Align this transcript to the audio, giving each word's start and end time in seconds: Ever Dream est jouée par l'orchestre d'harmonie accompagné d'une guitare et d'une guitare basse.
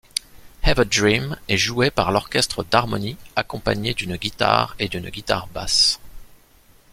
Ever 0.63 0.83
Dream 0.85 1.37
est 1.47 1.57
jouée 1.59 1.91
par 1.91 2.11
l'orchestre 2.11 2.63
d'harmonie 2.63 3.17
accompagné 3.35 3.93
d'une 3.93 4.15
guitare 4.15 4.75
et 4.79 4.87
d'une 4.87 5.11
guitare 5.11 5.45
basse. 5.49 5.99